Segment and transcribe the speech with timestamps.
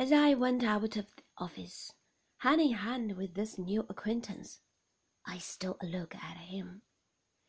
[0.00, 1.92] As I went out of the office,
[2.36, 4.60] hand in hand with this new acquaintance,
[5.26, 6.82] I stole a look at him.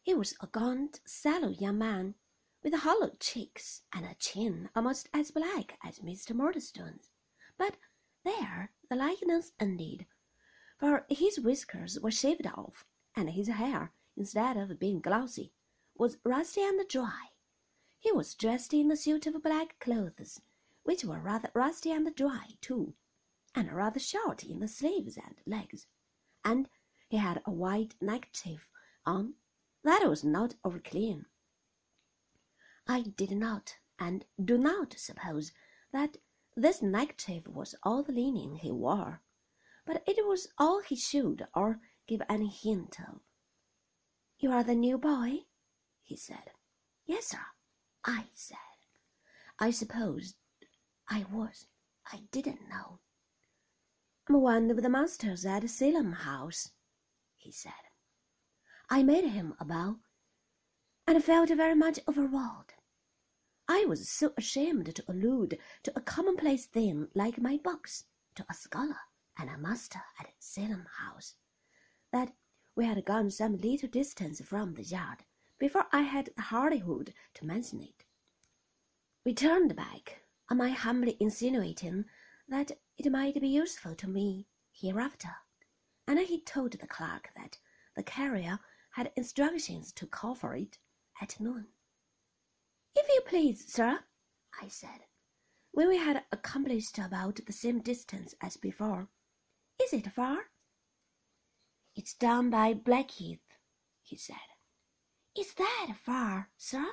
[0.00, 2.14] He was a gaunt, sallow young man,
[2.62, 6.34] with hollow cheeks and a chin almost as black as Mr.
[6.34, 7.10] Murdstone's.
[7.58, 7.76] But
[8.24, 10.06] there the likeness ended,
[10.78, 15.52] for his whiskers were shaved off, and his hair, instead of being glossy,
[15.94, 17.32] was rusty and dry.
[17.98, 20.40] He was dressed in a suit of black clothes
[20.82, 22.94] which were rather rusty and dry too,
[23.54, 25.86] and rather short in the sleeves and legs,
[26.44, 26.68] and
[27.08, 28.68] he had a white neckerchief
[29.04, 29.34] on
[29.82, 31.26] that was not over clean.
[32.86, 35.52] I did not and do not suppose
[35.92, 36.16] that
[36.56, 39.22] this neckerchief was all the linen he wore,
[39.84, 43.20] but it was all he showed or gave any hint of.
[44.38, 45.44] You are the new boy?
[46.02, 46.52] he said.
[47.06, 47.44] Yes, sir,
[48.04, 48.56] I said.
[49.58, 50.36] I supposed
[51.10, 51.66] I was.
[52.12, 53.00] I didn't know.
[54.28, 56.70] I'm one of the masters at Salem House,
[57.36, 57.72] he said.
[58.88, 59.96] I made him a bow
[61.08, 62.74] and felt very much overawed.
[63.68, 68.04] I was so ashamed to allude to a commonplace thing like my box
[68.36, 69.00] to a scholar
[69.36, 71.34] and a master at Salem House
[72.12, 72.32] that
[72.76, 75.24] we had gone some little distance from the yard
[75.58, 78.04] before I had the hardihood to mention it.
[79.24, 82.04] We turned back on I humbly insinuating
[82.48, 85.36] that it might be useful to me hereafter,
[86.08, 87.58] and he told the clerk that
[87.94, 88.58] the carrier
[88.90, 90.78] had instructions to call for it
[91.22, 91.68] at noon.
[92.96, 94.00] If you please, sir,
[94.60, 95.06] I said,
[95.72, 99.08] when we had accomplished about the same distance as before.
[99.80, 100.38] Is it far?
[101.94, 103.44] It's down by Blackheath,
[104.02, 104.36] he said.
[105.38, 106.84] Is that far, sir?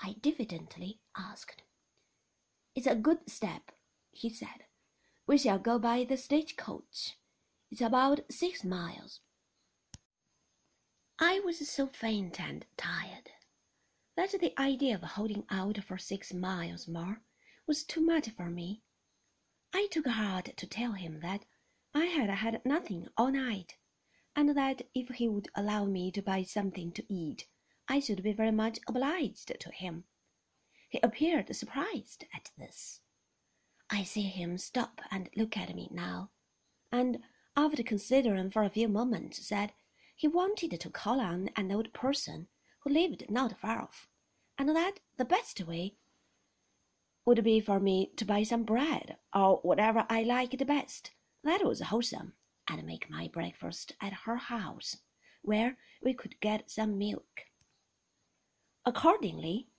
[0.00, 1.62] I diffidently asked.
[2.74, 3.72] It's a good step,
[4.12, 4.66] he said.
[5.26, 7.16] We shall go by the stagecoach.
[7.70, 9.20] It's about six miles.
[11.18, 13.30] I was so faint and tired
[14.16, 17.22] that the idea of holding out for six miles more
[17.66, 18.82] was too much for me.
[19.72, 21.44] I took heart to tell him that
[21.94, 23.76] I had had nothing all night,
[24.36, 27.46] and that if he would allow me to buy something to eat,
[27.88, 30.04] I should be very much obliged to him.
[30.90, 33.00] He appeared surprised at this.
[33.88, 36.30] I see him stop and look at me now,
[36.90, 37.22] and
[37.56, 39.72] after considering for a few moments, said
[40.16, 42.48] he wanted to call on an old person
[42.80, 44.08] who lived not far off,
[44.58, 45.96] and that the best way
[47.24, 51.12] would be for me to buy some bread or whatever I liked best
[51.44, 52.34] that was wholesome,
[52.66, 54.96] and make my breakfast at her house,
[55.42, 57.42] where we could get some milk.
[58.84, 59.69] Accordingly,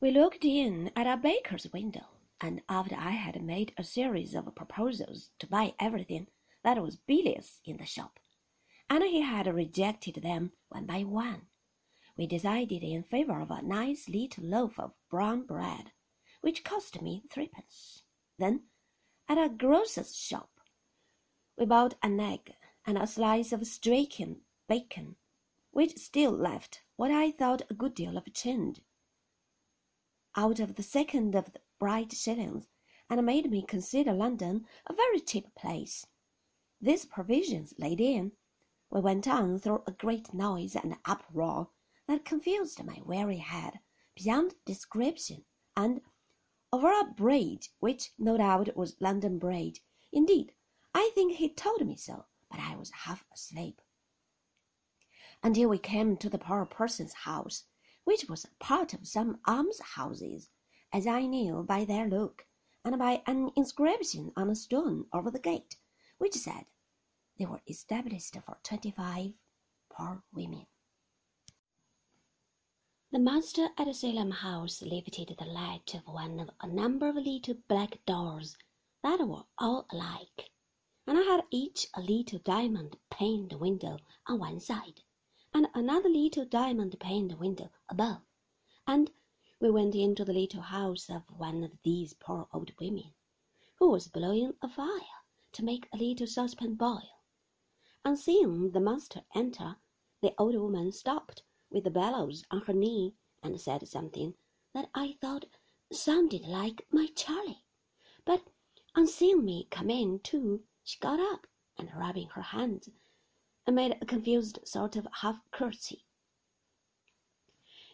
[0.00, 2.06] we looked in at a baker's window,
[2.40, 6.28] and after I had made a series of proposals to buy everything
[6.62, 8.20] that was bilious in the shop,
[8.88, 11.48] and he had rejected them one by one,
[12.16, 15.90] we decided in favor of a nice little loaf of brown bread,
[16.42, 18.04] which cost me threepence.
[18.38, 18.66] Then,
[19.28, 20.60] at a grocer's shop,
[21.56, 22.54] we bought an egg
[22.86, 25.16] and a slice of streaking bacon,
[25.72, 28.80] which still left what I thought a good deal of change
[30.36, 32.66] out of the second of the bright shillings,
[33.08, 36.06] and made me consider London a very cheap place.
[36.80, 38.32] These provisions laid in,
[38.90, 41.70] we went on through a great noise and uproar
[42.06, 43.80] that confused my weary head
[44.14, 45.44] beyond description,
[45.76, 46.00] and
[46.72, 49.80] over a bridge which no doubt was London Bridge.
[50.12, 50.52] Indeed,
[50.94, 53.80] I think he told me so, but I was half asleep.
[55.42, 57.64] Until we came to the poor person's house,
[58.08, 60.48] which was part of some almshouses,
[60.94, 62.46] as I knew by their look,
[62.82, 65.76] and by an inscription on a stone over the gate,
[66.16, 66.64] which said
[67.38, 69.34] they were established for twenty-five
[69.90, 70.66] poor women.
[73.12, 77.56] The master at Salem House lifted the latch of one of a number of little
[77.68, 78.56] black doors
[79.02, 80.48] that were all alike,
[81.06, 85.02] and had each a little diamond paned window on one side
[85.54, 88.20] and another little diamond paned window above,
[88.86, 89.10] and
[89.60, 93.14] we went into the little house of one of these poor old women,
[93.76, 97.22] who was blowing a fire to make a little saucepan boil.
[98.04, 99.76] On seeing the master enter,
[100.20, 104.34] the old woman stopped with the bellows on her knee and said something
[104.74, 105.46] that I thought
[105.90, 107.64] sounded like my Charley.
[108.24, 108.42] But
[108.94, 111.46] on seeing me come in too, she got up
[111.76, 112.90] and rubbing her hands
[113.68, 116.02] and made a confused sort of half curtsy.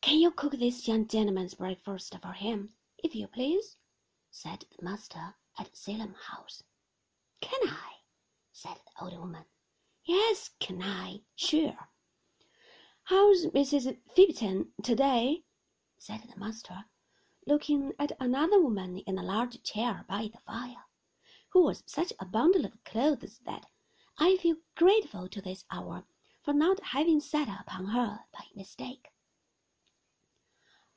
[0.00, 2.70] Can you cook this young gentleman's breakfast for him,
[3.04, 3.76] if you please?
[4.30, 6.62] said the master at Salem House.
[7.42, 7.96] Can I?
[8.50, 9.44] said the old woman.
[10.06, 11.20] Yes, can I?
[11.36, 11.76] Sure.
[13.02, 13.94] How's Mrs.
[14.16, 15.42] Fibbitson today?
[15.98, 16.86] said the master,
[17.46, 20.86] looking at another woman in a large chair by the fire,
[21.50, 23.66] who was such a bundle of clothes that
[24.20, 26.04] I feel grateful to this hour
[26.42, 29.12] for not having sat upon her by mistake.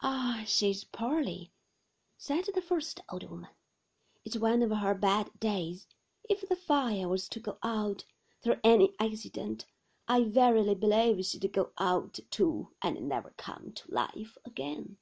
[0.02, 1.52] Ah, she's poorly,
[2.18, 3.52] said the first old woman.
[4.26, 5.86] It's one of her bad days.
[6.28, 8.06] If the fire was to go out
[8.42, 9.68] through any accident,
[10.08, 14.98] I verily believe she'd go out too and never come to life again.